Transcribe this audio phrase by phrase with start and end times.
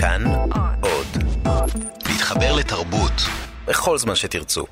[0.00, 0.24] כאן
[0.80, 1.06] עוד.
[2.08, 3.12] להתחבר לתרבות
[3.66, 4.64] בכל זמן שתרצו.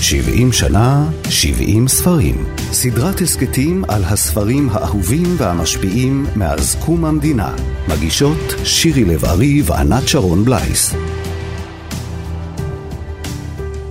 [0.00, 2.46] שבעים שנה, שבעים ספרים.
[2.72, 7.54] סדרת הסכתים על הספרים האהובים והמשפיעים מאז קום המדינה.
[7.88, 10.94] מגישות שירי לב-ארי וענת שרון בלייס.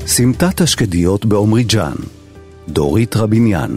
[0.05, 1.95] סמטת השקדיות בעומרי ג'אן.
[2.67, 3.75] דורית רביניאן.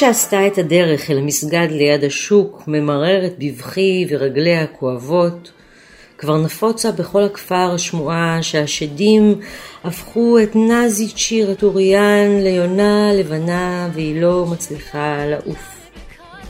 [0.00, 5.52] שעשתה את הדרך אל המסגד ליד השוק, ממררת בבכי ורגליה כואבות,
[6.18, 9.40] כבר נפוצה בכל הכפר השמועה שהשדים
[9.84, 15.90] הפכו את נזית שיר הטוריאן ליונה לבנה והיא לא מצליחה לעוף.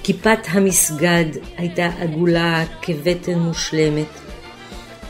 [0.02, 4.21] כיפת המסגד הייתה עגולה כבטן מושלמת,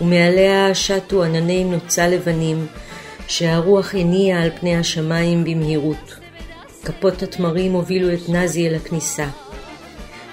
[0.01, 2.67] ומעליה שטו ענני נוצה לבנים
[3.29, 6.20] שהרוח הניעה על פני השמיים במהירות.
[6.85, 9.27] כפות התמרים הובילו את נזי אל הכניסה.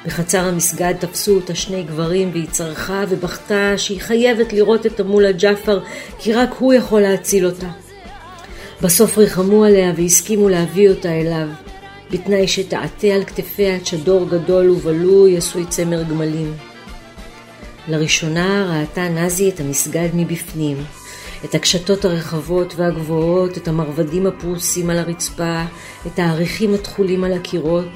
[0.05, 5.79] בחצר המסגד תפסו אותה שני גברים והיא צרחה ובכתה שהיא חייבת לראות את המולה ג'אפר
[6.19, 7.67] כי רק הוא יכול להציל אותה.
[8.81, 11.47] בסוף ריחמו עליה והסכימו להביא אותה אליו,
[12.11, 16.53] בתנאי שתעטה על כתפיה את שדור גדול ובלוי עשוי צמר גמלים.
[17.87, 20.77] לראשונה ראתה נזי את המסגד מבפנים,
[21.45, 25.61] את הקשתות הרחבות והגבוהות, את המרבדים הפרוסים על הרצפה,
[26.07, 27.87] את האריכים התכולים על הקירות.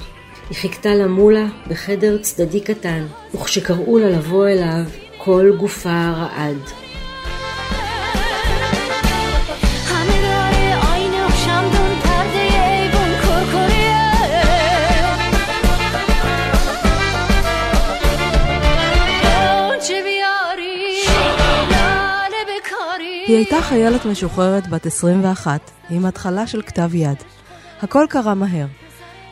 [0.50, 4.84] היא חיכתה למולה בחדר צדדי קטן, וכשקראו לה לבוא אליו,
[5.18, 6.81] כל גופה רעד.
[23.32, 27.18] היא הייתה חיילת משוחררת בת 21, עם התחלה של כתב יד.
[27.82, 28.66] הכל קרה מהר.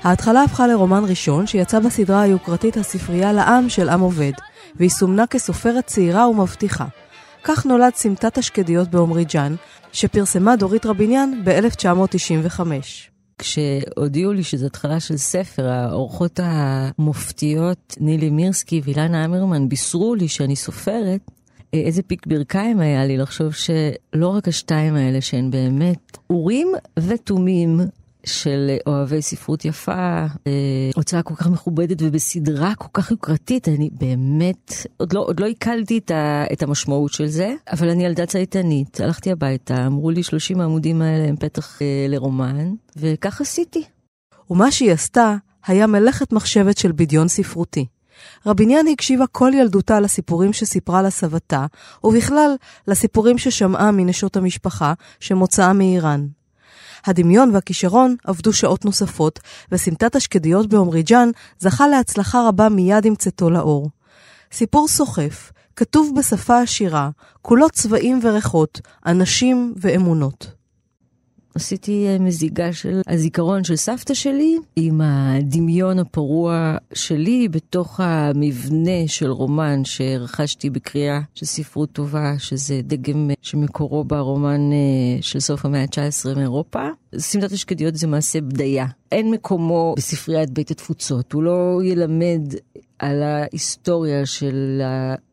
[0.03, 4.31] ההתחלה הפכה לרומן ראשון שיצא בסדרה היוקרתית הספרייה לעם של עם עובד,
[4.75, 6.85] והיא סומנה כסופרת צעירה ומבטיחה.
[7.43, 9.55] כך נולד סמטת השקדיות בעומרי ג'אן,
[9.91, 12.59] שפרסמה דורית רביניאן ב-1995.
[13.37, 20.55] כשהודיעו לי שזו התחלה של ספר, האורחות המופתיות נילי מירסקי ואילנה אמרמן בישרו לי שאני
[20.55, 21.21] סופרת,
[21.73, 26.67] איזה פיק ברכיים היה לי לחשוב שלא רק השתיים האלה שהן באמת אורים
[26.99, 27.79] ותומים
[28.25, 30.25] של אוהבי ספרות יפה,
[30.95, 35.97] הוצאה כל כך מכובדת ובסדרה כל כך יוקרתית, אני באמת, עוד לא, עוד לא עיכלתי
[35.97, 36.11] את,
[36.53, 41.27] את המשמעות של זה, אבל אני ילדה צייתנית, הלכתי הביתה, אמרו לי 30 העמודים האלה
[41.27, 43.83] הם פתח אה, לרומן, וכך עשיתי.
[44.49, 45.35] ומה שהיא עשתה
[45.67, 47.85] היה מלאכת מחשבת של בדיון ספרותי.
[48.45, 51.65] רביניאן הקשיבה כל ילדותה לסיפורים שסיפרה לה סבתה,
[52.03, 52.55] ובכלל
[52.87, 56.27] לסיפורים ששמעה מנשות המשפחה שמוצאה מאיראן.
[57.05, 59.39] הדמיון והכישרון עבדו שעות נוספות,
[59.71, 61.29] וסמטת השקדיות בעומרי ג'אן
[61.59, 63.89] זכה להצלחה רבה מיד עם צאתו לאור.
[64.51, 67.09] סיפור סוחף, כתוב בשפה עשירה,
[67.41, 70.58] כולו צבעים וריחות, אנשים ואמונות.
[71.59, 79.31] עשיתי אה, מזיגה של הזיכרון של סבתא שלי עם הדמיון הפרוע שלי בתוך המבנה של
[79.31, 85.81] רומן שרכשתי בקריאה של ספרות טובה, שזה דגם אה, שמקורו ברומן אה, של סוף המאה
[85.81, 86.81] ה-19 מאירופה.
[87.17, 88.85] סמטת השקדיות זה מעשה בדיה.
[89.11, 92.53] אין מקומו בספריית בית התפוצות, הוא לא ילמד
[92.99, 94.81] על ההיסטוריה של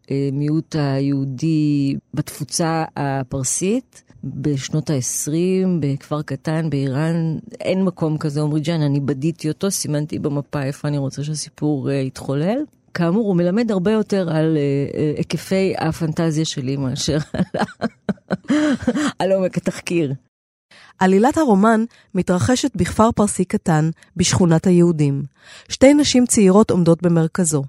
[0.08, 4.02] המיעוט היהודי בתפוצה הפרסית.
[4.24, 5.32] בשנות ה-20,
[5.80, 10.98] בכפר קטן באיראן, אין מקום כזה, עמרי ג'אן, אני בדיתי אותו, סימנתי במפה איפה אני
[10.98, 12.58] רוצה שהסיפור uh, יתחולל.
[12.94, 17.18] כאמור, הוא מלמד הרבה יותר על uh, uh, היקפי הפנטזיה שלי מאשר
[19.18, 20.12] על עומק התחקיר.
[20.98, 21.84] עלילת הרומן
[22.14, 25.22] מתרחשת בכפר פרסי קטן, בשכונת היהודים.
[25.68, 27.64] שתי נשים צעירות עומדות במרכזו.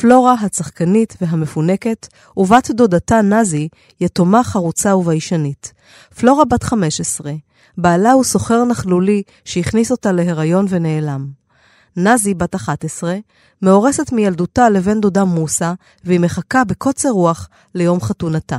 [0.00, 3.68] פלורה הצחקנית והמפונקת, ובת דודתה נזי,
[4.00, 5.72] יתומה חרוצה וביישנית.
[6.18, 7.32] פלורה בת 15,
[7.78, 11.26] בעלה הוא סוחר נכלולי שהכניס אותה להיריון ונעלם.
[11.96, 13.16] נזי, בת 11,
[13.62, 15.72] מאורסת מילדותה לבן דודה מוסה,
[16.04, 18.56] והיא מחכה בקוצר רוח ליום חתונתה.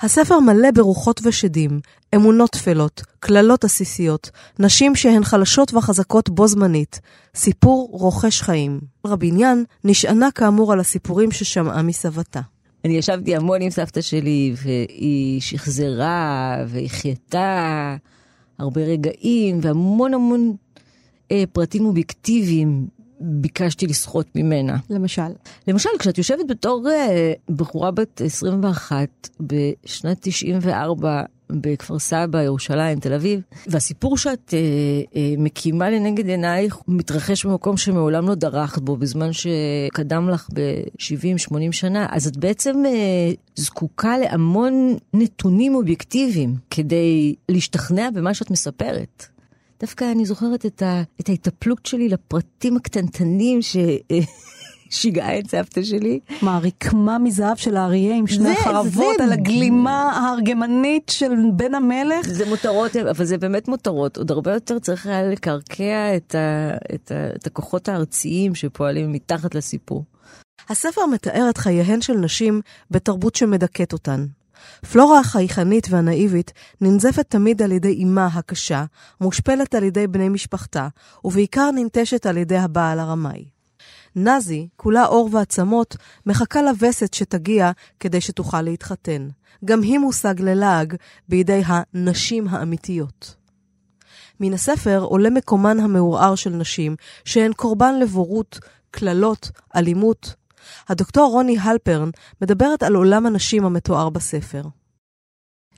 [0.00, 1.80] הספר מלא ברוחות ושדים,
[2.14, 7.00] אמונות טפלות, קללות עסיסיות, נשים שהן חלשות וחזקות בו זמנית,
[7.34, 8.80] סיפור רוכש חיים.
[9.06, 12.40] רביניאן נשענה כאמור על הסיפורים ששמעה מסבתה.
[12.84, 17.96] אני ישבתי המון עם סבתא שלי, והיא שחזרה והחייתה
[18.58, 20.56] הרבה רגעים והמון המון
[21.32, 22.86] אה, פרטים אובייקטיביים
[23.20, 24.76] ביקשתי לסחוט ממנה.
[24.90, 25.32] למשל?
[25.68, 29.08] למשל, כשאת יושבת בתור uh, בחורה בת 21
[29.40, 31.22] בשנת 94
[31.52, 34.58] בכפר סבא, ירושלים, תל אביב, והסיפור שאת אה,
[35.16, 42.06] אה, מקימה לנגד עינייך מתרחש במקום שמעולם לא דרכת בו, בזמן שקדם לך ב-70-80 שנה,
[42.10, 49.26] אז את בעצם אה, זקוקה להמון נתונים אובייקטיביים כדי להשתכנע במה שאת מספרת.
[49.80, 53.76] דווקא אני זוכרת את, ה, את ההיטפלות שלי לפרטים הקטנטנים ש...
[54.90, 56.20] שיגעה את סבתא שלי.
[56.42, 62.28] מה, רקמה מזהב של האריה עם שני החרבות על הגלימה הארגמנית של בן המלך?
[62.28, 64.16] זה מותרות, אבל זה באמת מותרות.
[64.16, 69.54] עוד הרבה יותר צריך היה לקרקע את, ה, את, ה, את הכוחות הארציים שפועלים מתחת
[69.54, 70.04] לסיפור.
[70.68, 72.60] הספר מתאר את חייהן של נשים
[72.90, 74.26] בתרבות שמדכאת אותן.
[74.92, 78.84] פלורה החייכנית והנאיבית ננזפת תמיד על ידי אמה הקשה,
[79.20, 80.88] מושפלת על ידי בני משפחתה,
[81.24, 83.44] ובעיקר ננטשת על ידי הבעל הרמאי.
[84.16, 85.96] נזי, כולה עור ועצמות,
[86.26, 87.70] מחכה לווסת שתגיע
[88.00, 89.28] כדי שתוכל להתחתן.
[89.64, 90.94] גם היא מושג ללעג
[91.28, 93.34] בידי הנשים האמיתיות.
[94.40, 98.58] מן הספר עולה מקומן המעורער של נשים, שהן קורבן לבורות,
[98.90, 100.34] קללות, אלימות.
[100.88, 102.10] הדוקטור רוני הלפרן
[102.42, 104.62] מדברת על עולם הנשים המתואר בספר.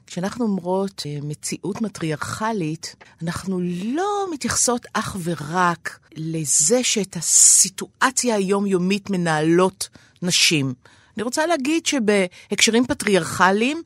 [0.06, 9.88] כשאנחנו אומרות אה, מציאות מטריארכלית, אנחנו לא מתייחסות אך ורק לזה שאת הסיטואציה היומיומית מנהלות
[10.22, 10.75] נשים.
[11.16, 13.82] אני רוצה להגיד שבהקשרים פטריארכליים,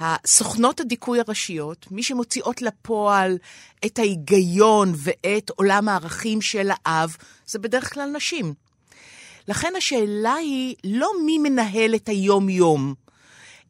[0.00, 3.38] הסוכנות הדיכוי הראשיות, מי שמוציאות לפועל
[3.86, 7.16] את ההיגיון ואת עולם הערכים של האב,
[7.46, 8.54] זה בדרך כלל נשים.
[9.48, 12.94] לכן השאלה היא לא מי מנהל את היום-יום,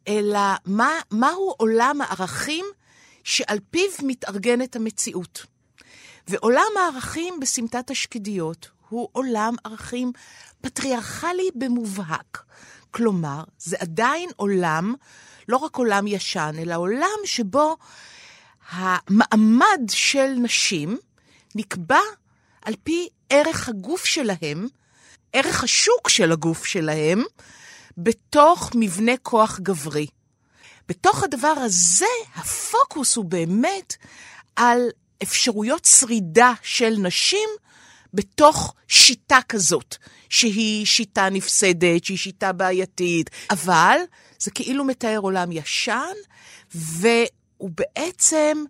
[0.08, 2.64] אלא מה, מהו עולם הערכים
[3.24, 5.46] שעל פיו מתארגנת המציאות.
[6.28, 10.12] ועולם הערכים בסמטת השקדיות הוא עולם ערכים
[10.60, 12.42] פטריארכלי במובהק.
[12.90, 14.94] כלומר, זה עדיין עולם,
[15.48, 17.76] לא רק עולם ישן, אלא עולם שבו
[18.70, 20.98] המעמד של נשים
[21.54, 22.00] נקבע
[22.62, 24.66] על פי ערך הגוף שלהם,
[25.36, 27.22] ערך השוק של הגוף שלהם,
[27.98, 30.06] בתוך מבנה כוח גברי.
[30.88, 33.94] בתוך הדבר הזה, הפוקוס הוא באמת
[34.56, 34.88] על
[35.22, 37.48] אפשרויות שרידה של נשים
[38.14, 39.96] בתוך שיטה כזאת,
[40.28, 43.98] שהיא שיטה נפסדת, שהיא שיטה בעייתית, אבל
[44.38, 46.14] זה כאילו מתאר עולם ישן,
[46.74, 48.64] והוא בעצם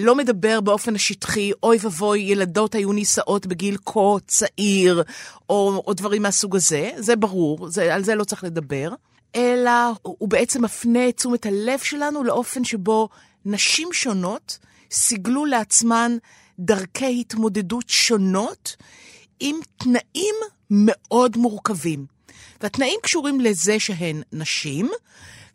[0.00, 5.02] לא מדבר באופן השטחי, אוי ואבוי, ילדות היו נישאות בגיל כה צעיר,
[5.50, 8.88] או, או דברים מהסוג הזה, זה ברור, זה, על זה לא צריך לדבר,
[9.36, 9.70] אלא
[10.02, 13.08] הוא בעצם מפנה את תשומת הלב שלנו לאופן שבו
[13.44, 14.58] נשים שונות
[14.90, 16.16] סיגלו לעצמן
[16.58, 18.76] דרכי התמודדות שונות
[19.40, 20.34] עם תנאים
[20.70, 22.06] מאוד מורכבים.
[22.60, 24.90] והתנאים קשורים לזה שהן נשים,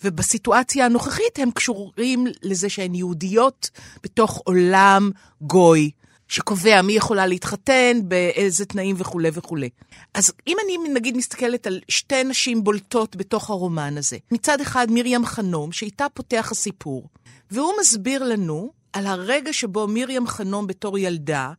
[0.03, 3.69] ובסיטואציה הנוכחית הם קשורים לזה שהן יהודיות
[4.03, 5.11] בתוך עולם
[5.41, 5.91] גוי,
[6.27, 9.69] שקובע מי יכולה להתחתן, באיזה תנאים וכולי וכולי.
[10.13, 15.25] אז אם אני נגיד מסתכלת על שתי נשים בולטות בתוך הרומן הזה, מצד אחד מרים
[15.25, 17.09] חנום, שאיתה פותח הסיפור,
[17.51, 21.51] והוא מסביר לנו על הרגע שבו מרים חנום בתור ילדה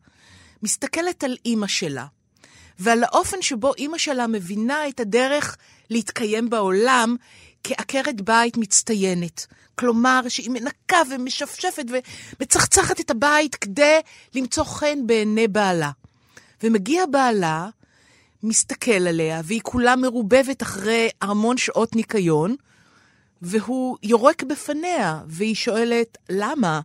[0.62, 2.06] מסתכלת על אימא שלה,
[2.78, 5.56] ועל האופן שבו אימא שלה מבינה את הדרך
[5.90, 7.16] להתקיים בעולם
[7.64, 9.46] כעקרת בית מצטיינת.
[9.74, 11.84] כלומר, שהיא מנקה ומשפשפת
[12.40, 14.00] ומצחצחת את הבית כדי
[14.34, 15.90] למצוא חן בעיני בעלה.
[16.62, 17.68] ומגיע בעלה,
[18.42, 22.56] מסתכל עליה, והיא כולה מרובבת אחרי המון שעות ניקיון,
[23.42, 26.80] והוא יורק בפניה, והיא שואלת, למה?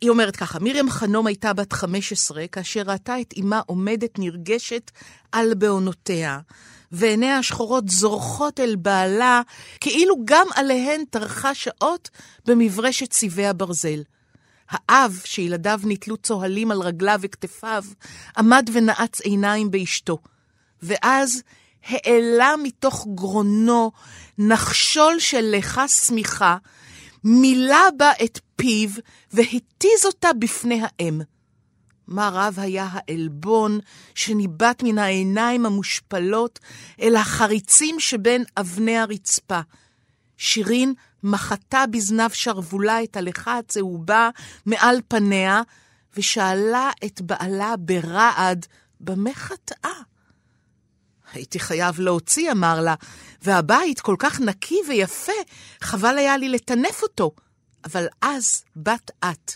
[0.00, 4.90] היא אומרת ככה, מרים חנום הייתה בת 15 כאשר ראתה את אמה עומדת נרגשת
[5.32, 6.40] על בעונותיה,
[6.92, 9.42] ועיניה השחורות זורחות אל בעלה,
[9.80, 12.10] כאילו גם עליהן טרחה שעות
[12.46, 14.02] במברשת צבעי הברזל.
[14.70, 17.84] האב, שילדיו נתלו צוהלים על רגליו וכתפיו,
[18.36, 20.18] עמד ונעץ עיניים באשתו.
[20.82, 21.42] ואז
[21.86, 23.92] העלה מתוך גרונו
[24.38, 26.56] נחשול של לך שמיכה,
[27.24, 28.90] מילא בה את פיו
[29.32, 31.20] והתיז אותה בפני האם.
[32.08, 33.78] מה רב היה העלבון
[34.14, 36.58] שניבט מן העיניים המושפלות
[37.00, 39.60] אל החריצים שבין אבני הרצפה.
[40.36, 44.30] שירין מחתה בזנב שרוולה את הלכה הצהובה
[44.66, 45.62] מעל פניה,
[46.16, 48.66] ושאלה את בעלה ברעד,
[49.00, 49.90] במה חטאה?
[51.32, 52.94] הייתי חייב להוציא, אמר לה,
[53.42, 55.32] והבית כל כך נקי ויפה,
[55.80, 57.32] חבל היה לי לטנף אותו.
[57.84, 59.52] אבל אז באת את,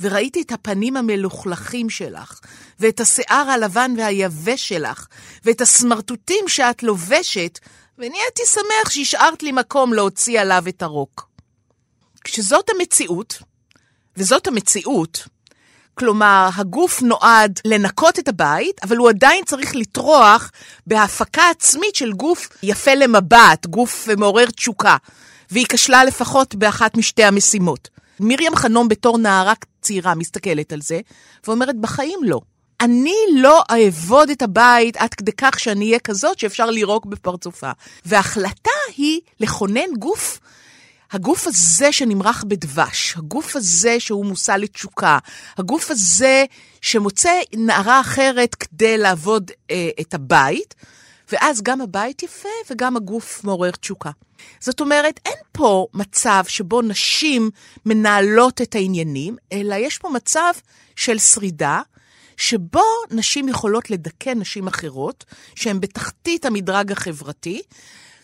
[0.00, 2.40] וראיתי את הפנים המלוכלכים שלך,
[2.80, 5.06] ואת השיער הלבן והיבש שלך,
[5.44, 7.58] ואת הסמרטוטים שאת לובשת,
[7.98, 11.28] ונהייתי שמח שהשארת לי מקום להוציא עליו את הרוק.
[12.24, 13.38] כשזאת המציאות,
[14.16, 15.28] וזאת המציאות,
[15.94, 20.50] כלומר, הגוף נועד לנקות את הבית, אבל הוא עדיין צריך לטרוח
[20.86, 24.96] בהפקה עצמית של גוף יפה למבט, גוף מעורר תשוקה.
[25.50, 27.88] והיא כשלה לפחות באחת משתי המשימות.
[28.20, 31.00] מרים חנום בתור נערה צעירה מסתכלת על זה,
[31.46, 32.40] ואומרת, בחיים לא.
[32.80, 37.70] אני לא אעבוד את הבית עד כדי כך שאני אהיה כזאת שאפשר לירוק בפרצופה.
[38.04, 40.40] וההחלטה היא לכונן גוף
[41.12, 45.18] הגוף הזה שנמרח בדבש, הגוף הזה שהוא מושא לתשוקה,
[45.58, 46.44] הגוף הזה
[46.80, 50.74] שמוצא נערה אחרת כדי לעבוד אה, את הבית,
[51.32, 54.10] ואז גם הבית יפה וגם הגוף מעורר תשוקה.
[54.60, 57.50] זאת אומרת, אין פה מצב שבו נשים
[57.86, 60.52] מנהלות את העניינים, אלא יש פה מצב
[60.96, 61.80] של שרידה,
[62.36, 67.62] שבו נשים יכולות לדכא נשים אחרות, שהן בתחתית המדרג החברתי,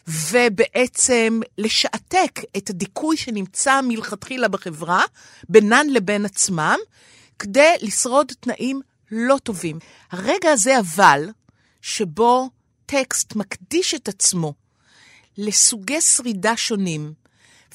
[0.09, 5.03] ובעצם לשעתק את הדיכוי שנמצא מלכתחילה בחברה,
[5.49, 6.77] בינן לבין עצמם,
[7.39, 8.81] כדי לשרוד תנאים
[9.11, 9.79] לא טובים.
[10.11, 11.29] הרגע הזה אבל,
[11.83, 12.51] שבו
[12.91, 14.55] טקסט מקדיש את עצמו
[15.39, 17.13] לסוגי שרידה שונים,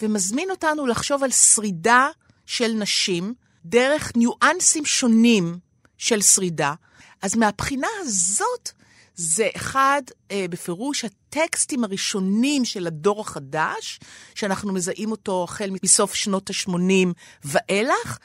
[0.02, 2.10] ומזמין אותנו לחשוב על שרידה
[2.46, 3.34] של נשים
[3.66, 5.58] דרך ניואנסים שונים
[5.98, 6.74] של שרידה,
[7.22, 8.72] אז מהבחינה הזאת,
[9.16, 14.00] זה אחד, אה, בפירוש, הטקסטים הראשונים של הדור החדש,
[14.36, 18.18] שאנחנו מזהים אותו החל מסוף שנות ה-80 ואילך,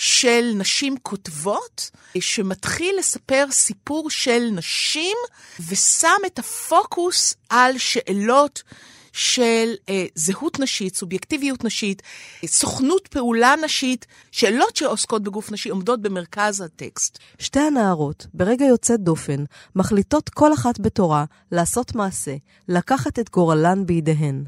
[0.00, 1.90] של נשים כותבות,
[2.20, 5.16] שמתחיל לספר סיפור של נשים,
[5.68, 8.62] ושם את הפוקוס על שאלות
[9.12, 12.02] של אה, זהות נשית, סובייקטיביות נשית,
[12.46, 17.18] סוכנות פעולה נשית, שאלות שעוסקות בגוף נשי עומדות במרכז הטקסט.
[17.38, 19.44] שתי הנערות, ברגע יוצא דופן,
[19.76, 22.36] מחליטות כל אחת בתורה לעשות מעשה,
[22.68, 24.44] לקחת את גורלן בידיהן.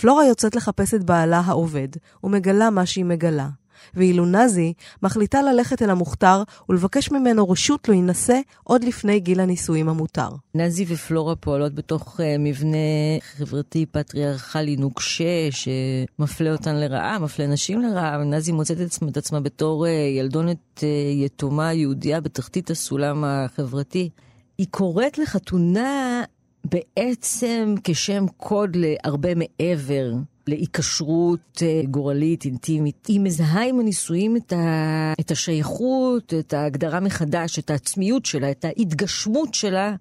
[0.00, 1.88] פלורה יוצאת לחפש את בעלה העובד,
[2.24, 3.48] ומגלה מה שהיא מגלה.
[3.94, 4.72] ואילו נזי
[5.02, 10.28] מחליטה ללכת אל המוכתר ולבקש ממנו רשות יינשא עוד לפני גיל הנישואים המותר.
[10.54, 12.76] נזי ופלורה פועלות בתוך uh, מבנה
[13.20, 19.40] חברתי פטריארכלי נוקשה שמפלה אותן לרעה, מפלה נשים לרעה, ונזי מוצאת את עצמה, את עצמה
[19.40, 19.88] בתור uh,
[20.18, 24.10] ילדונת uh, יתומה יהודייה בתחתית הסולם החברתי.
[24.58, 26.22] היא קוראת לחתונה
[26.64, 30.12] בעצם כשם קוד להרבה מעבר
[30.46, 33.06] להיקשרות אה, גורלית, אינטימית.
[33.06, 35.12] היא מזהה עם הנישואים את, ה...
[35.20, 39.94] את השייכות, את ההגדרה מחדש, את העצמיות שלה, את ההתגשמות שלה,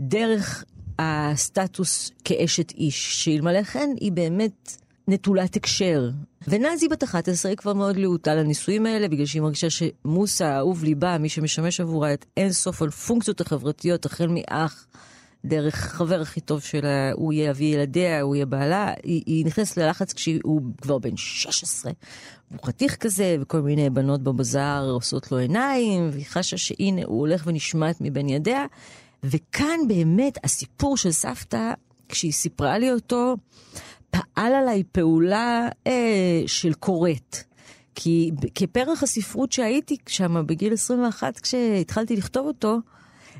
[0.00, 0.64] דרך
[0.98, 4.76] הסטטוס כאשת איש, שאלמלא כן היא באמת
[5.08, 6.10] נטולת הקשר.
[6.48, 11.18] ונאזי בת 11 היא כבר מאוד להוטה לנישואים האלה, בגלל שהיא מרגישה שמוסה, אהוב ליבה,
[11.18, 14.86] מי שמשמש עבורה את אין סוף על פונקציות החברתיות, החל מאח,
[15.44, 19.76] דרך חבר הכי טוב שלה, הוא יהיה אבי ילדיה, הוא יהיה בעלה, היא, היא נכנסת
[19.76, 21.92] ללחץ כשהוא כבר בן 16.
[22.50, 27.42] הוא חתיך כזה, וכל מיני בנות בבזאר עושות לו עיניים, והיא חשה שהנה, הוא הולך
[27.46, 28.66] ונשמט מבין ידיה.
[29.22, 31.72] וכאן באמת הסיפור של סבתא,
[32.08, 33.36] כשהיא סיפרה לי אותו,
[34.10, 37.36] פעל עליי פעולה אה, של קוראת.
[37.94, 42.78] כי כפרח הספרות שהייתי שם בגיל 21, כשהתחלתי לכתוב אותו,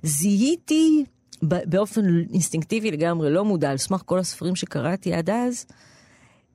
[0.02, 1.04] זיהיתי
[1.42, 2.00] באופן
[2.32, 5.66] אינסטינקטיבי לגמרי, לא מודע, על סמך כל הספרים שקראתי עד אז,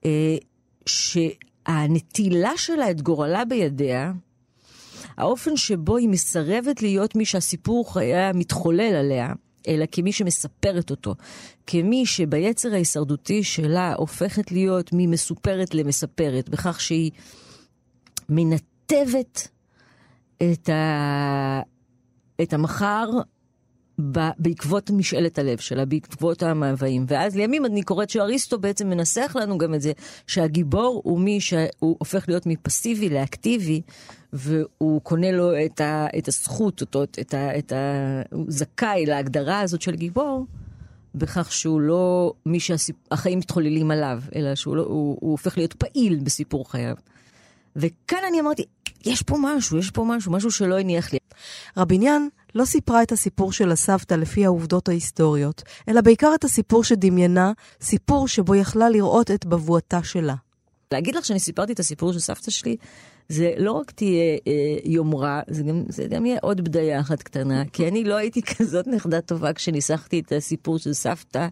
[0.06, 0.38] אה,
[0.86, 4.12] שהנטילה שלה את גורלה בידיה,
[5.18, 9.34] האופן שבו היא מסרבת להיות מי שהסיפור היה מתחולל עליה,
[9.68, 11.16] אלא כמי שמספרת אותו.
[11.68, 17.12] כמי שביצר ההישרדותי שלה הופכת להיות ממסופרת למספרת, בכך שהיא
[18.30, 19.48] מנתבת
[20.38, 21.62] את, ה...
[22.42, 23.10] את המחר
[24.40, 27.06] בעקבות משאלת הלב שלה, בעקבות המאוויים.
[27.08, 29.92] ואז לימים אני קוראת שאריסטו בעצם מנסח לנו גם את זה,
[30.28, 33.82] שהגיבור הוא מי שהוא הופך להיות מפסיבי לאקטיבי,
[34.34, 39.60] והוא קונה לו את, ה, את הזכות, אותו, את ה, את ה, הוא זכאי להגדרה
[39.60, 40.46] הזאת של גיבור.
[41.16, 46.20] בכך שהוא לא מי שהחיים מתחוללים עליו, אלא שהוא לא, הוא, הוא הופך להיות פעיל
[46.24, 46.96] בסיפור חייו.
[47.76, 48.66] וכאן אני אמרתי,
[49.06, 51.20] יש פה משהו, יש פה משהו, משהו שלא הניח לי.
[51.78, 52.28] רביניאן
[52.58, 58.28] לא סיפרה את הסיפור של הסבתא לפי העובדות ההיסטוריות, אלא בעיקר את הסיפור שדמיינה, סיפור
[58.28, 60.36] שבו יכלה לראות את בבואתה שלה.
[60.92, 62.76] להגיד לך שאני סיפרתי את הסיפור של סבתא שלי,
[63.30, 67.64] זה לא רק תהיה אה, יומרה, זה גם, זה גם יהיה עוד בדיה אחת קטנה,
[67.74, 71.48] כי אני לא הייתי כזאת נכדה טובה כשניסחתי את הסיפור של סבתא,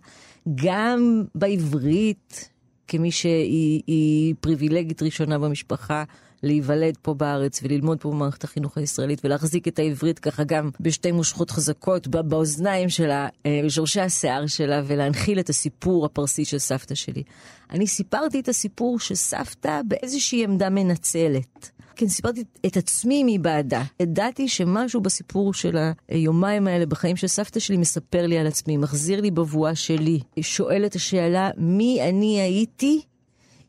[0.56, 2.50] גם בעברית
[2.88, 6.04] כמי שהיא פריבילגית ראשונה במשפחה
[6.46, 11.52] להיוולד פה בארץ וללמוד פה במערכת החינוך הישראלית ולהחזיק את העברית ככה גם בשתי מושכות
[11.52, 17.24] חזקות באוזניים שלה, אה, בשורשי השיער שלה, ולהנחיל את הסיפור הפרסי של סבתא שלי.
[17.72, 21.72] אני סיפרתי את הסיפור של סבתא באיזושהי עמדה מנצלת.
[21.96, 23.84] כן, סיפרתי את עצמי מבעדה.
[24.00, 25.78] ידעתי שמשהו בסיפור של
[26.10, 30.20] היומיים האלה בחיים של סבתא שלי מספר לי על עצמי, מחזיר לי בבואה שלי.
[30.42, 33.02] שואל את השאלה, מי אני הייתי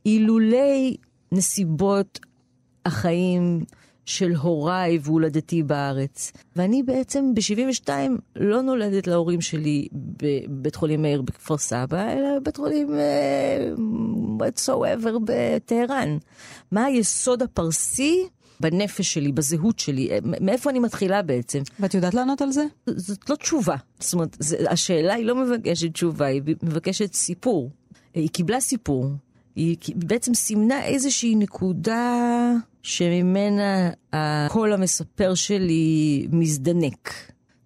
[0.07, 0.97] אילולי
[1.33, 2.21] נסיבות
[2.87, 3.65] החיים
[4.07, 6.33] של הוריי והולדתי בארץ.
[6.57, 7.89] ואני בעצם ב-72
[8.37, 13.81] לא נולדת להורים שלי בבית חולים מאיר בכפר סבא, אלא בבית חולים uh,
[14.43, 16.19] whatsoever בטהרן.
[16.73, 18.27] מה היסוד הפרסי?
[18.61, 21.63] בנפש שלי, בזהות שלי, אה, מאיפה אני מתחילה בעצם.
[21.81, 22.65] ואת יודעת לענות על זה?
[22.87, 23.77] זאת לא תשובה.
[24.01, 27.71] זאת אומרת, זה, השאלה היא לא מבקשת תשובה, היא מבקשת סיפור.
[28.15, 29.07] היא קיבלה סיפור,
[29.57, 37.15] היא בעצם סימנה איזושהי נקודה שממנה הקול המספר שלי מזדנק.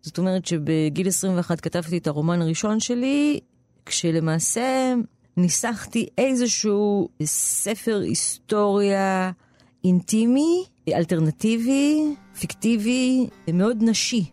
[0.02, 3.40] זאת אומרת שבגיל 21 כתבתי את הרומן הראשון שלי,
[3.87, 4.94] כשלמעשה
[5.37, 9.30] ניסחתי איזשהו ספר היסטוריה
[9.85, 14.25] אינטימי, אלטרנטיבי, פיקטיבי, מאוד נשי.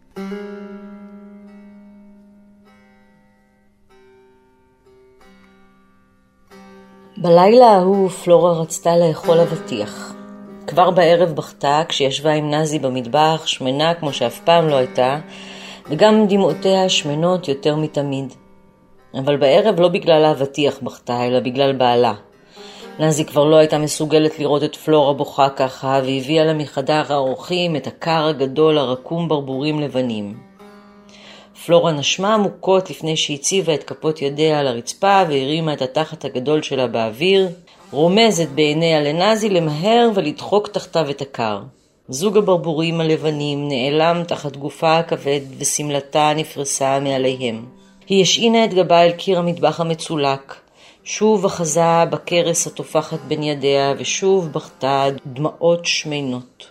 [7.21, 10.15] בלילה ההוא פלורה רצתה לאכול אבטיח.
[10.67, 15.19] כבר בערב בכתה כשישבה עם נזי במטבח, שמנה כמו שאף פעם לא הייתה,
[15.89, 18.33] וגם דמעותיה שמנות יותר מתמיד.
[19.13, 22.13] אבל בערב לא בגלל האבטיח בכתה, אלא בגלל בעלה.
[22.99, 27.87] נזי כבר לא הייתה מסוגלת לראות את פלורה בוכה ככה, והביאה לה מחדר האורחים את
[27.87, 30.46] הקר הגדול הרקום ברבורים לבנים.
[31.65, 36.87] פלורה נשמה עמוקות לפני שהציבה את כפות ידיה על הרצפה והרימה את התחת הגדול שלה
[36.87, 37.49] באוויר,
[37.91, 41.61] רומזת בעיניה לנזי למהר ולדחוק תחתיו את הקר.
[42.09, 47.65] זוג הברבורים הלבנים נעלם תחת גופה הכבד ושמלתה נפרסה מעליהם.
[48.07, 50.55] היא השעינה את גבה אל קיר המטבח המצולק.
[51.03, 56.67] שוב אחזה בכרס התופחת בין ידיה, ושוב בכתה דמעות שמנות.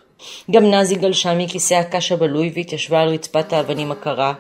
[0.51, 4.33] גם נזי גלשה מכיסא הקש הבלוי והתיישבה על רצפת האבנים הקרה,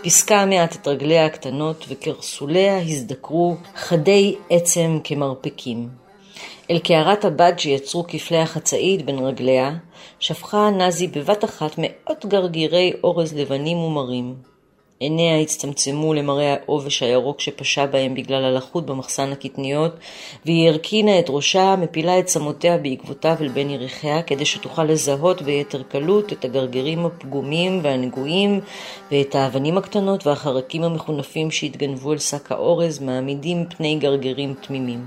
[0.00, 5.88] פיסקה מעט את רגליה הקטנות, וקרסוליה הזדקרו חדי עצם כמרפקים.
[6.70, 9.70] אל קערת הבד שיצרו כפלי החצאית בין רגליה,
[10.18, 14.51] שפכה נזי בבת אחת מאות גרגירי אורז לבנים ומרים.
[15.02, 19.92] עיניה הצטמצמו למראה העובש הירוק שפשה בהם בגלל הלחות במחסן הקטניות,
[20.46, 25.82] והיא הרכינה את ראשה, מפילה את צמותיה בעקבותיו אל בין ירחיה, כדי שתוכל לזהות ביתר
[25.82, 28.60] קלות את הגרגרים הפגומים והנגועים,
[29.12, 35.06] ואת האבנים הקטנות והחרקים המחונפים שהתגנבו אל שק האורז, מעמידים פני גרגרים תמימים.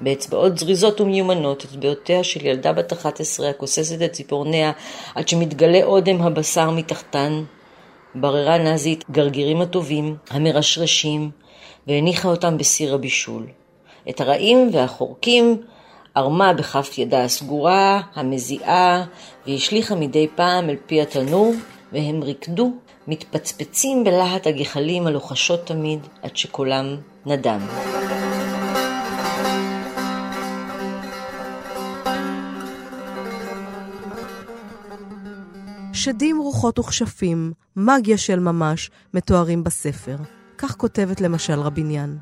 [0.00, 4.72] באצבעות זריזות ומיומנות, אצבעותיה של ילדה בת 11 הכוססת את ציפורניה
[5.14, 7.42] עד שמתגלה אודם הבשר מתחתן,
[8.20, 11.30] בררה נזית גרגירים הטובים, המרשרשים,
[11.86, 13.46] והניחה אותם בסיר הבישול.
[14.08, 15.62] את הרעים והחורקים
[16.14, 19.04] ערמה בכף ידה הסגורה, המזיעה,
[19.46, 21.52] והשליכה מדי פעם אל פי התנור,
[21.92, 22.72] והם ריקדו,
[23.08, 27.60] מתפצפצים בלהט הגחלים הלוחשות תמיד, עד שקולם נדם.
[36.06, 40.16] שדים, רוחות וכשפים, מגיה של ממש, מתוארים בספר.
[40.58, 42.16] כך כותבת למשל רביניאן.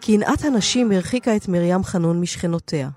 [0.00, 2.88] קנאת הנשים הרחיקה את מרים חנון משכנותיה.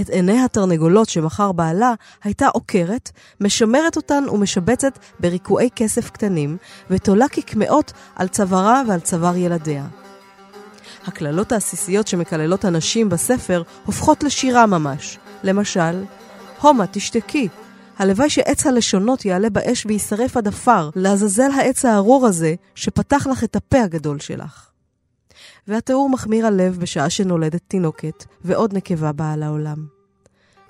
[0.00, 6.56] את עיני התרנגולות שמכר בעלה הייתה עוקרת, משמרת אותן ומשבצת בריקועי כסף קטנים,
[6.90, 9.86] ותולה כקמעות על צווארה ועל צוואר ילדיה.
[11.06, 15.18] הקללות העסיסיות שמקללות הנשים בספר הופכות לשירה ממש.
[15.42, 16.04] למשל,
[16.60, 17.48] הומה, תשתקי,
[17.98, 23.56] הלוואי שעץ הלשונות יעלה באש ויישרף עד עפר, לעזאזל העץ הארור הזה, שפתח לך את
[23.56, 24.68] הפה הגדול שלך.
[25.68, 29.86] והתיאור מחמיר הלב בשעה שנולדת תינוקת, ועוד נקבה באה לעולם.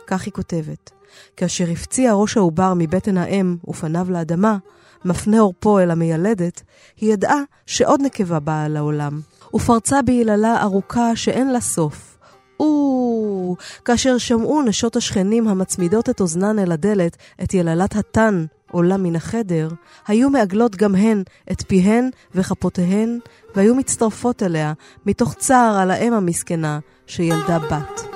[0.06, 0.90] כך היא כותבת:
[1.36, 4.58] כאשר הפציע ראש העובר מבטן האם ופניו לאדמה,
[5.04, 6.62] מפנה עורפו אל המיילדת,
[7.00, 9.20] היא ידעה שעוד נקבה באה לעולם,
[9.54, 12.11] ופרצה ביללה ארוכה שאין לה סוף,
[12.60, 19.16] או, כאשר שמעו נשות השכנים המצמידות את אוזנן אל הדלת את יללת התן עולה מן
[19.16, 19.68] החדר,
[20.06, 23.18] היו מעגלות גם הן את פיהן וכפותיהן,
[23.54, 24.72] והיו מצטרפות אליה,
[25.06, 28.12] מתוך צער על האם המסכנה שילדה בת.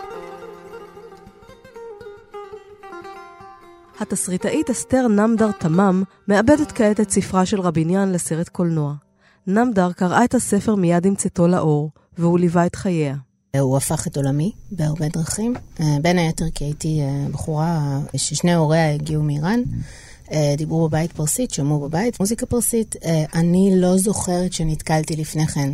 [4.00, 8.94] התסריטאית אסתר נמדר תמם מאבדת כעת את ספרה של רביניאן לסרט קולנוע.
[9.46, 13.25] נמדר קראה את הספר מיד עם צאתו לאור, והוא ליווה את חייה.
[13.58, 15.54] הוא הפך את עולמי בהרבה דרכים.
[16.02, 17.00] בין היתר כי הייתי
[17.32, 19.60] בחורה ששני הוריה הגיעו מאיראן.
[20.56, 22.96] דיברו בבית פרסית, שמעו בבית מוזיקה פרסית.
[23.34, 25.70] אני לא זוכרת שנתקלתי לפני כן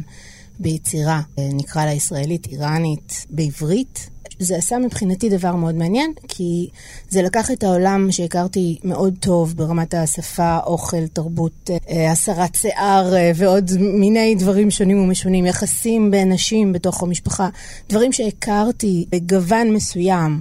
[0.60, 4.10] ביצירה, נקרא לה ישראלית, איראנית, בעברית.
[4.38, 6.68] זה עשה מבחינתי דבר מאוד מעניין, כי
[7.08, 13.32] זה לקח את העולם שהכרתי מאוד טוב ברמת השפה, אוכל, תרבות, אה, הסרת שיער אה,
[13.34, 17.48] ועוד מיני דברים שונים ומשונים, יחסים בין נשים בתוך המשפחה,
[17.88, 20.40] דברים שהכרתי בגוון מסוים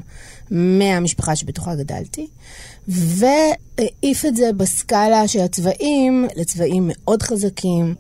[0.51, 2.27] מהמשפחה שבתוכה גדלתי.
[2.87, 7.95] והעיף את זה בסקאלה של הצבעים לצבעים מאוד חזקים.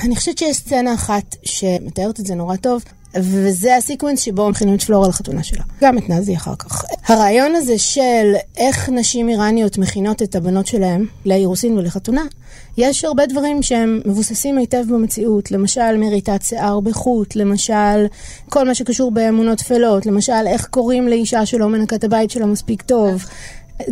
[0.00, 2.82] אני חושבת שיש סצנה אחת שמתארת את זה נורא טוב,
[3.16, 5.64] וזה הסיקוונס שבו מכינים את פלורה לחתונה שלה.
[5.80, 6.84] גם את נאזי אחר כך.
[7.08, 12.22] הרעיון הזה של איך נשים איראניות מכינות את הבנות שלהן לאירוסין ולחתונה,
[12.76, 15.50] יש הרבה דברים שהם מבוססים היטב במציאות.
[15.50, 18.06] למשל, מריטת שיער בחוט, למשל,
[18.48, 22.82] כל מה שקשור באמונות טפלות, למשל, איך קוראים לאישה שלא מנקה את הבית שלה מספיק
[22.82, 23.24] טוב.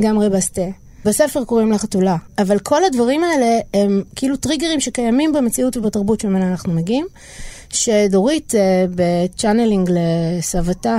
[0.01, 0.63] גם רבסטה.
[1.05, 6.49] בספר קוראים לה חתולה, אבל כל הדברים האלה הם כאילו טריגרים שקיימים במציאות ובתרבות שממנה
[6.51, 7.07] אנחנו מגיעים.
[7.73, 10.99] שדורית אה, בצ'אנלינג לסבתה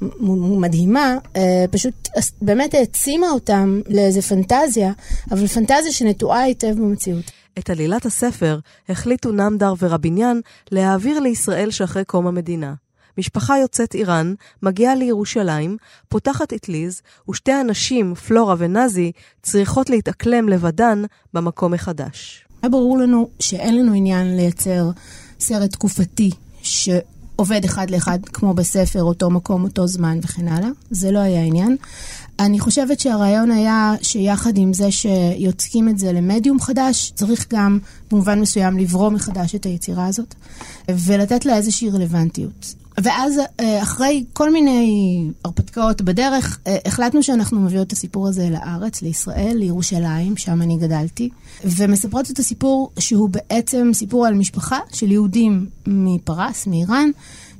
[0.00, 2.08] המדהימה, אה, פשוט
[2.42, 4.92] באמת העצימה אותם לאיזה פנטזיה,
[5.30, 7.30] אבל פנטזיה שנטועה היטב במציאות.
[7.58, 8.58] את עלילת הספר
[8.88, 12.74] החליטו נמדר ורביניאן להעביר לישראל שאחרי קום המדינה.
[13.18, 15.76] משפחה יוצאת איראן מגיעה לירושלים,
[16.08, 19.12] פותחת אטליז, ושתי הנשים, פלורה ונאזי,
[19.42, 21.02] צריכות להתאקלם לבדן
[21.34, 22.46] במקום מחדש.
[22.62, 24.90] היה ברור לנו שאין לנו עניין לייצר
[25.40, 26.30] סרט תקופתי
[26.62, 30.68] שעובד אחד לאחד כמו בספר, אותו מקום, אותו זמן וכן הלאה.
[30.90, 31.76] זה לא היה העניין.
[32.38, 37.78] אני חושבת שהרעיון היה שיחד עם זה שיוצקים את זה למדיום חדש, צריך גם
[38.10, 40.34] במובן מסוים לברום מחדש את היצירה הזאת
[40.88, 42.74] ולתת לה איזושהי רלוונטיות.
[43.02, 49.02] ואז אה, אחרי כל מיני הרפתקאות בדרך, אה, החלטנו שאנחנו מביאות את הסיפור הזה לארץ,
[49.02, 51.28] לישראל, לירושלים, שם אני גדלתי,
[51.64, 57.10] ומספרות את הסיפור שהוא בעצם סיפור על משפחה של יהודים מפרס, מאיראן,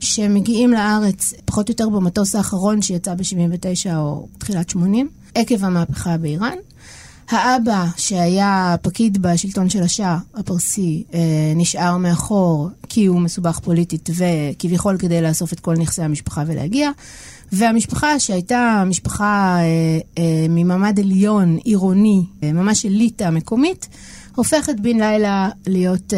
[0.00, 6.56] שמגיעים לארץ פחות או יותר במטוס האחרון שיצא ב-79 או תחילת 80, עקב המהפכה באיראן.
[7.30, 11.20] האבא, שהיה פקיד בשלטון של השאה הפרסי, אה,
[11.56, 16.90] נשאר מאחור כי הוא מסובך פוליטית וכביכול כדי לאסוף את כל נכסי המשפחה ולהגיע.
[17.52, 19.64] והמשפחה, שהייתה משפחה אה,
[20.18, 23.88] אה, ממעמד עליון, עירוני, ממש אליטה מקומית,
[24.34, 26.12] הופכת בן לילה להיות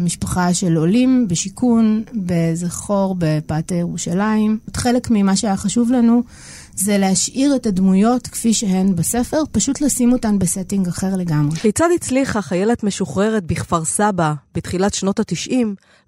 [0.00, 4.58] משפחה של עולים בשיכון, באיזה חור בפאתי ירושלים.
[4.76, 6.22] חלק ממה שהיה חשוב לנו
[6.78, 11.56] זה להשאיר את הדמויות כפי שהן בספר, פשוט לשים אותן ב setting אחר לגמרי.
[11.56, 15.52] כיצד הצליחה חיילת משוחררת בכפר סבא בתחילת שנות ה-90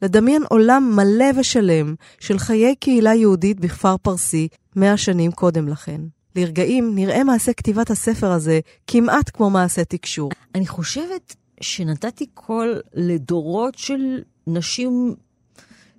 [0.03, 6.01] לדמיין עולם מלא ושלם של חיי קהילה יהודית בכפר פרסי מאה שנים קודם לכן?
[6.37, 10.31] לרגעים נראה מעשה כתיבת הספר הזה כמעט כמו מעשה תקשור.
[10.55, 15.15] אני חושבת שנתתי קול לדורות של נשים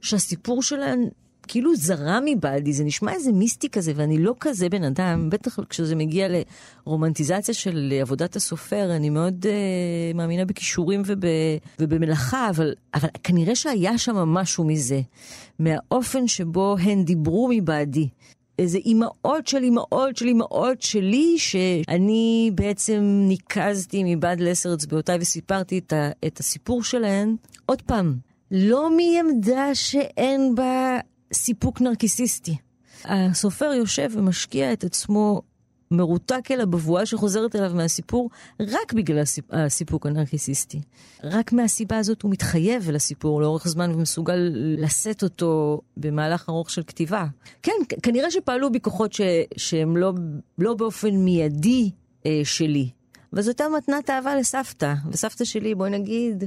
[0.01, 1.07] שהסיפור שלהן
[1.51, 5.95] כאילו זרם מבעדי, זה נשמע איזה מיסטי כזה, ואני לא כזה בן אדם, בטח כשזה
[5.95, 6.27] מגיע
[6.85, 11.19] לרומנטיזציה של עבודת הסופר, אני מאוד uh, מאמינה בכישורים וב,
[11.79, 15.01] ובמלאכה, אבל, אבל כנראה שהיה שם משהו מזה,
[15.59, 18.07] מהאופן שבו הן דיברו מבעדי.
[18.59, 25.93] איזה אימהות של אימהות של אימהות שלי, שאני בעצם ניקזתי מבעד לעשר אצבעותיי וסיפרתי את,
[25.93, 27.35] ה, את הסיפור שלהן.
[27.65, 28.15] עוד פעם,
[28.51, 30.99] לא מעמדה שאין בה
[31.33, 32.57] סיפוק נרקיסיסטי.
[33.05, 35.41] הסופר יושב ומשקיע את עצמו
[35.91, 39.45] מרותק אל הבבואה שחוזרת אליו מהסיפור רק בגלל הסיפ...
[39.51, 40.81] הסיפוק הנרקיסיסטי.
[41.23, 46.83] רק מהסיבה הזאת הוא מתחייב אל הסיפור לאורך זמן ומסוגל לשאת אותו במהלך ארוך של
[46.83, 47.25] כתיבה.
[47.63, 47.71] כן,
[48.03, 49.21] כנראה שפעלו בי כוחות ש...
[49.57, 50.13] שהם לא,
[50.57, 51.91] לא באופן מיידי
[52.25, 52.89] אה, שלי.
[53.33, 56.43] אבל זאת הייתה מתנת אהבה לסבתא, וסבתא שלי, בואי נגיד,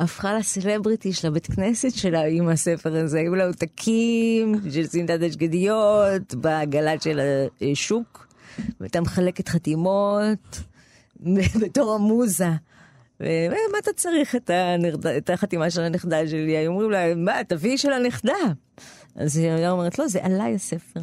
[0.00, 3.18] הפכה לסלבריטי של הבית כנסת שלה עם הספר הזה.
[3.18, 7.20] היו לה עותקים של סמטת השגדיות בעגלת של
[7.72, 8.26] השוק,
[8.80, 10.60] והייתה מחלקת חתימות
[11.62, 12.50] בתור המוזה.
[13.20, 15.06] ומה אתה צריך את, הנכד...
[15.06, 16.56] את החתימה של הנכדה שלי?
[16.56, 18.32] היו אומרים לה, מה, תביאי של הנכדה.
[19.16, 21.00] אז היא אומרת, לא, זה עליי הספר.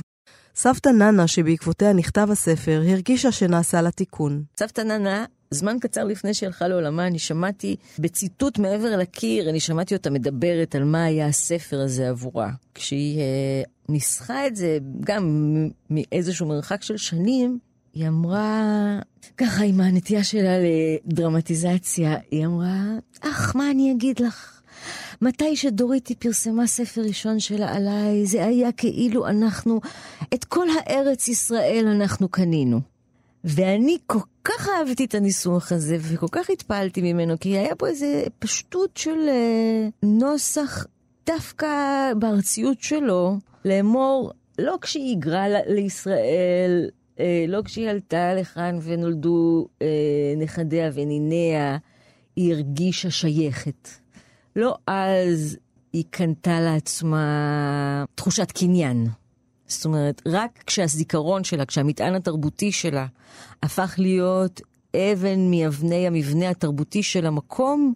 [0.56, 4.44] סבתא ננה, שבעקבותיה נכתב הספר, הרגישה שנעשה לה תיקון.
[4.60, 10.10] סבתא ננה זמן קצר לפני שהלכה לעולמה, אני שמעתי בציטוט מעבר לקיר, אני שמעתי אותה
[10.10, 12.52] מדברת על מה היה הספר הזה עבורה.
[12.76, 15.56] כשהיא אה, ניסחה את זה, גם
[15.90, 17.60] מאיזשהו מרחק של שנים,
[17.94, 19.00] היא אמרה,
[19.38, 20.54] ככה עם הנטייה שלה
[21.06, 22.84] לדרמטיזציה, היא אמרה,
[23.22, 24.62] אך, מה אני אגיד לך?
[25.22, 29.80] מתי שדוריתי פרסמה ספר ראשון שלה עליי, זה היה כאילו אנחנו,
[30.34, 32.97] את כל הארץ ישראל אנחנו קנינו.
[33.48, 38.24] ואני כל כך אהבתי את הניסוח הזה, וכל כך התפעלתי ממנו, כי היה פה איזה
[38.40, 40.86] פשטות של אה, נוסח
[41.26, 41.68] דווקא
[42.20, 49.88] בארציות שלו, לאמור, לא כשהיא היגרה לישראל, אה, לא כשהיא עלתה לכאן ונולדו אה,
[50.38, 51.78] נכדיה וניניה,
[52.36, 53.90] היא הרגישה שייכת.
[54.56, 55.58] לא אז
[55.94, 59.08] היא קנתה לעצמה תחושת קניין.
[59.68, 63.06] זאת אומרת, רק כשהזיכרון שלה, כשהמטען התרבותי שלה
[63.64, 64.62] הפך להיות
[64.96, 67.94] אבן מאבני המבנה התרבותי של המקום,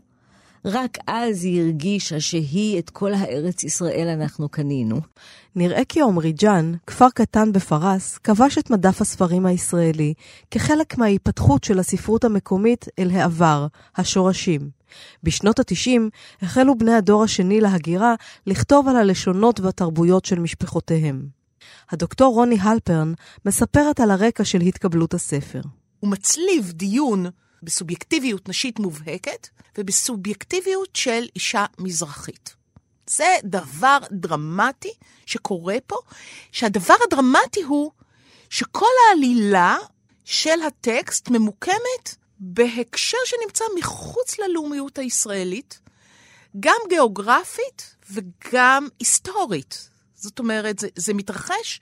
[0.65, 5.01] רק אז היא הרגישה שהיא את כל הארץ ישראל אנחנו קנינו.
[5.55, 10.13] נראה כי עמרי ג'אן, כפר קטן בפרס, כבש את מדף הספרים הישראלי
[10.51, 14.69] כחלק מההיפתחות של הספרות המקומית אל העבר, השורשים.
[15.23, 16.01] בשנות ה-90
[16.41, 18.15] החלו בני הדור השני להגירה
[18.47, 21.40] לכתוב על הלשונות והתרבויות של משפחותיהם.
[21.91, 23.13] הדוקטור רוני הלפרן
[23.45, 25.61] מספרת על הרקע של התקבלות הספר.
[25.99, 27.25] הוא מצליב דיון
[27.63, 32.55] בסובייקטיביות נשית מובהקת ובסובייקטיביות של אישה מזרחית.
[33.07, 34.93] זה דבר דרמטי
[35.25, 35.95] שקורה פה,
[36.51, 37.91] שהדבר הדרמטי הוא
[38.49, 39.77] שכל העלילה
[40.25, 45.79] של הטקסט ממוקמת בהקשר שנמצא מחוץ ללאומיות הישראלית,
[46.59, 49.90] גם גיאוגרפית וגם היסטורית.
[50.21, 51.81] זאת אומרת, זה, זה מתרחש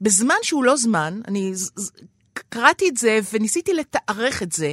[0.00, 1.20] בזמן שהוא לא זמן.
[1.28, 1.52] אני
[2.48, 4.72] קראתי את זה וניסיתי לתארך את זה.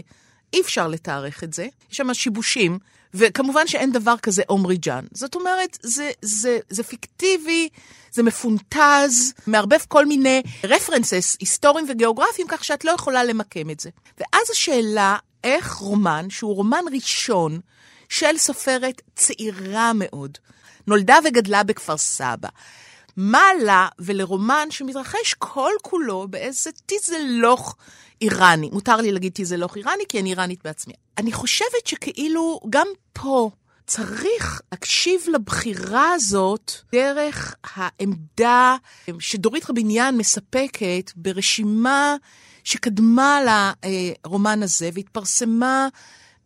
[0.53, 2.79] אי אפשר לתארך את זה, יש שם שיבושים,
[3.13, 5.05] וכמובן שאין דבר כזה עומרי ג'אן.
[5.13, 7.69] זאת אומרת, זה, זה, זה פיקטיבי,
[8.11, 13.89] זה מפונטז, מערבב כל מיני רפרנסס היסטוריים וגיאוגרפיים, כך שאת לא יכולה למקם את זה.
[14.19, 17.59] ואז השאלה, איך רומן, שהוא רומן ראשון
[18.09, 20.37] של סופרת צעירה מאוד,
[20.87, 22.49] נולדה וגדלה בכפר סבא,
[23.17, 27.75] מה לה ולרומן שמתרחש כל כולו באיזה טיזלוך
[28.21, 28.69] איראני.
[28.73, 30.93] מותר לי להגיד טיזלוך איראני, כי אני איראנית בעצמי.
[31.17, 33.49] אני חושבת שכאילו גם פה
[33.87, 38.75] צריך להקשיב לבחירה הזאת דרך העמדה
[39.19, 42.15] שדורית רביניאן מספקת ברשימה
[42.63, 43.39] שקדמה
[44.25, 45.87] לרומן הזה והתפרסמה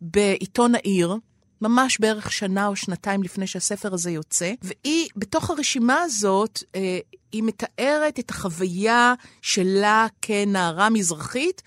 [0.00, 1.16] בעיתון העיר.
[1.60, 6.98] ממש בערך שנה או שנתיים לפני שהספר הזה יוצא, והיא, בתוך הרשימה הזאת, אה,
[7.32, 11.62] היא מתארת את החוויה שלה כנערה מזרחית,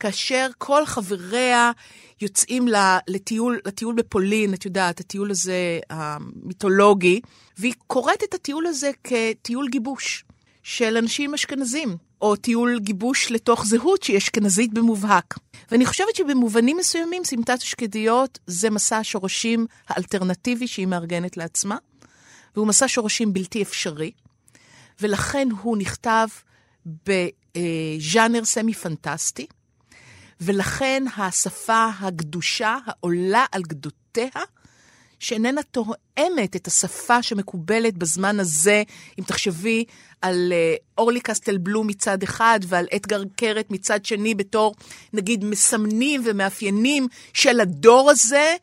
[0.00, 1.70] כאשר כל חבריה
[2.20, 2.68] יוצאים
[3.08, 7.20] לטיול, לטיול בפולין, את יודעת, הטיול הזה המיתולוגי,
[7.58, 10.24] והיא קוראת את הטיול הזה כטיול גיבוש
[10.62, 12.09] של אנשים אשכנזים.
[12.22, 15.38] או טיול גיבוש לתוך זהות שהיא אשכנזית במובהק.
[15.70, 21.76] ואני חושבת שבמובנים מסוימים סמטת השקדיות זה מסע השורשים האלטרנטיבי שהיא מארגנת לעצמה,
[22.56, 24.10] והוא מסע שורשים בלתי אפשרי,
[25.00, 26.28] ולכן הוא נכתב
[26.86, 29.46] בז'אנר סמי-פנטסטי,
[30.40, 34.28] ולכן השפה הגדושה העולה על גדותיה,
[35.20, 38.82] שאיננה תואמת את השפה שמקובלת בזמן הזה,
[39.18, 39.84] אם תחשבי
[40.22, 44.74] על אה, אורלי קסטל בלום מצד אחד ועל אתגר קרת מצד שני בתור,
[45.12, 48.56] נגיד, מסמנים ומאפיינים של הדור הזה.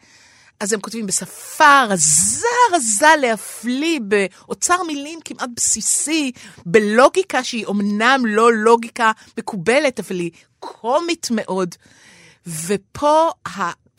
[0.59, 6.31] אז הם כותבים בשפה רזה רזה להפליא, באוצר מילים כמעט בסיסי,
[6.65, 11.75] בלוגיקה שהיא אומנם לא לוגיקה מקובלת, אבל היא קומית מאוד.
[12.47, 13.29] ופה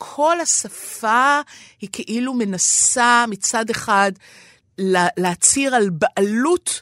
[0.01, 1.41] כל השפה
[1.81, 4.11] היא כאילו מנסה מצד אחד
[5.17, 6.81] להצהיר על בעלות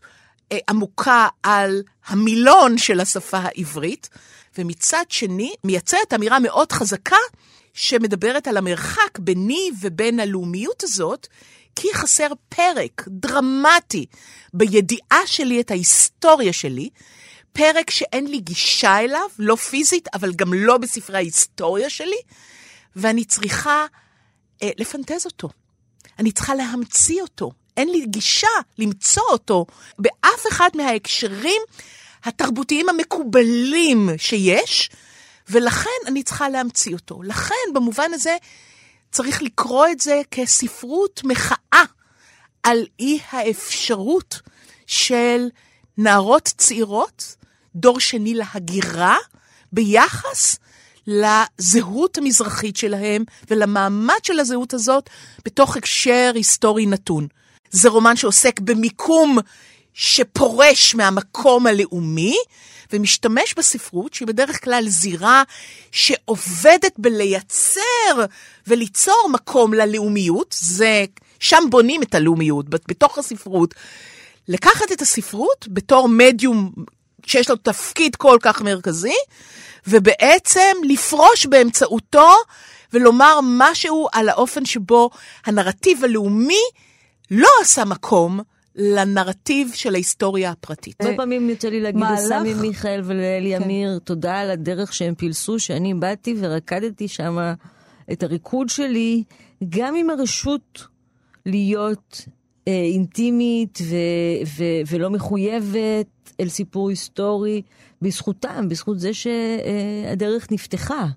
[0.51, 4.09] אה, עמוקה על המילון של השפה העברית,
[4.57, 7.17] ומצד שני מייצרת אמירה מאוד חזקה
[7.73, 11.27] שמדברת על המרחק ביני ובין הלאומיות הזאת,
[11.75, 14.05] כי חסר פרק דרמטי
[14.53, 16.89] בידיעה שלי את ההיסטוריה שלי,
[17.53, 22.21] פרק שאין לי גישה אליו, לא פיזית, אבל גם לא בספרי ההיסטוריה שלי,
[22.95, 23.85] ואני צריכה
[24.63, 25.49] אה, לפנטז אותו.
[26.19, 27.51] אני צריכה להמציא אותו.
[27.77, 28.47] אין לי גישה
[28.77, 29.65] למצוא אותו
[29.99, 31.61] באף אחד מההקשרים
[32.23, 34.89] התרבותיים המקובלים שיש,
[35.49, 37.23] ולכן אני צריכה להמציא אותו.
[37.23, 38.37] לכן, במובן הזה,
[39.11, 41.83] צריך לקרוא את זה כספרות מחאה
[42.63, 44.41] על אי האפשרות
[44.87, 45.47] של
[45.97, 47.35] נערות צעירות,
[47.75, 49.17] דור שני להגירה,
[49.71, 50.57] ביחס
[51.07, 55.09] לזהות המזרחית שלהם ולמעמד של הזהות הזאת
[55.45, 57.27] בתוך הקשר היסטורי נתון.
[57.71, 59.37] זה רומן שעוסק במיקום
[59.93, 62.35] שפורש מהמקום הלאומי,
[62.93, 65.43] ומשתמש בספרות, שהיא בדרך כלל זירה
[65.91, 67.81] שעובדת בלייצר
[68.67, 71.05] וליצור מקום ללאומיות, זה
[71.39, 73.73] שם בונים את הלאומיות, בתוך הספרות.
[74.47, 76.71] לקחת את הספרות בתור מדיום
[77.25, 79.15] שיש לו תפקיד כל כך מרכזי,
[79.87, 82.29] ובעצם לפרוש באמצעותו
[82.93, 85.09] ולומר משהו על האופן שבו
[85.45, 86.61] הנרטיב הלאומי
[87.31, 88.39] לא עשה מקום
[88.75, 91.01] לנרטיב של ההיסטוריה הפרטית.
[91.01, 93.63] הרבה פעמים יוצא לי להגיד לסמי מיכאל ולאלי כן.
[93.63, 97.37] אמיר, תודה על הדרך שהם פילסו, שאני באתי ורקדתי שם
[98.11, 99.23] את הריקוד שלי,
[99.69, 100.87] גם עם הרשות
[101.45, 102.21] להיות
[102.67, 106.07] אה, אינטימית ו- ו- ולא מחויבת
[106.39, 107.61] אל סיפור היסטורי,
[108.01, 111.07] בזכותם, בזכות זה שהדרך נפתחה.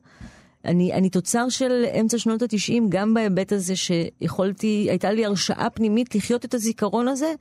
[0.65, 6.15] אני, אני תוצר של אמצע שנות התשעים, גם בהיבט הזה שיכולתי, הייתה לי הרשאה פנימית
[6.15, 7.33] לחיות את הזיכרון הזה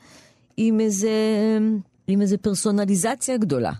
[0.58, 1.12] עם איזה,
[2.08, 3.72] עם איזה פרסונליזציה גדולה.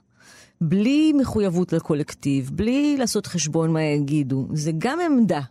[0.62, 4.48] בלי מחויבות לקולקטיב, בלי לעשות חשבון מה יגידו.
[4.54, 5.42] זה גם עמדה,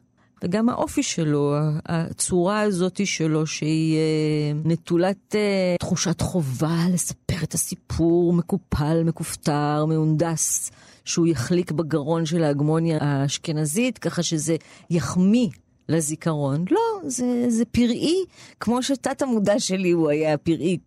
[0.45, 1.55] וגם האופי שלו,
[1.87, 10.71] הצורה הזאת שלו, שהיא אה, נטולת אה, תחושת חובה לספר את הסיפור מקופל, מכופתר, מהונדס.
[11.09, 14.57] שהוא יחליק בגרון של ההגמוניה האשכנזית, ככה שזה
[14.91, 15.49] יחמיא
[15.89, 16.65] לזיכרון.
[16.71, 18.25] לא, זה, זה פראי,
[18.61, 20.79] כמו שתת המודע שלי הוא היה פראי.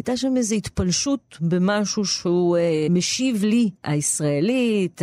[0.00, 5.02] הייתה שם איזו התפלשות במשהו שהוא אה, משיב לי, הישראלית,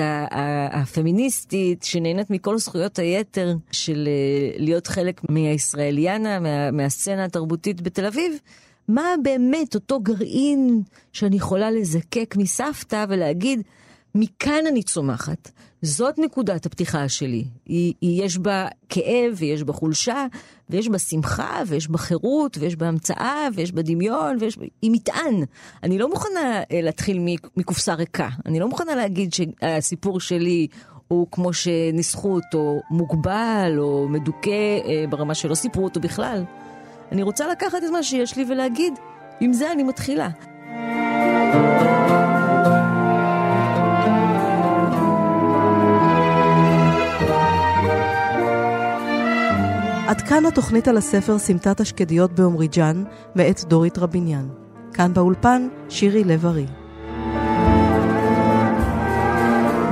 [0.71, 8.33] הפמיניסטית, שנהנית מכל זכויות היתר של אה, להיות חלק מהישראליאנה, מה, מהסצנה התרבותית בתל אביב.
[8.88, 10.81] מה באמת אותו גרעין
[11.13, 13.62] שאני יכולה לזקק מסבתא ולהגיד,
[14.19, 15.51] מכאן אני צומחת.
[15.82, 17.43] זאת נקודת הפתיחה שלי.
[17.65, 20.25] היא, היא, יש בה כאב, ויש בה חולשה,
[20.69, 24.65] ויש בה שמחה, ויש בה חירות, ויש בה המצאה, ויש בה דמיון, ויש בה...
[24.82, 25.43] היא מטען.
[25.84, 27.19] אני לא מוכנה אה, להתחיל
[27.58, 28.30] מקופסה ריקה.
[28.45, 30.67] אני לא מוכנה להגיד שהסיפור שלי
[31.08, 36.43] הוא כמו שניסחו אותו, מוגבל או מדוכא אה, ברמה שלא סיפרו אותו בכלל.
[37.12, 38.93] אני רוצה לקחת את מה שיש לי ולהגיד,
[39.39, 40.30] עם זה אני מתחילה.
[50.06, 53.04] עד כאן התוכנית על הספר סמטת השקדיות בעומריג'אן,
[53.35, 54.48] מאת דורית רביניאן.
[54.94, 56.66] כאן באולפן, שירי לב-ארי.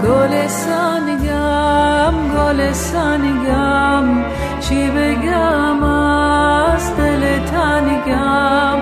[0.05, 4.23] گلستانگم گلستانگم
[4.61, 8.79] چی بگم از دل تنگم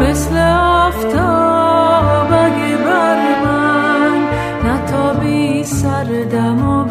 [0.00, 0.36] مثل
[0.86, 4.28] آفتاب اگه بر من
[4.64, 6.84] نتابی سردم و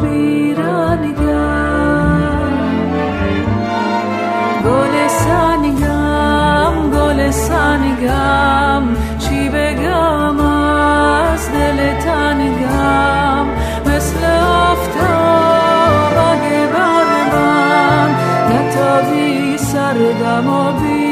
[7.77, 8.83] تنگم
[9.19, 13.45] چی بگم از دل تنگم؟
[13.85, 18.09] مثل آفتاب اگه بر من
[18.49, 21.06] نتابی سردم و بیرنگم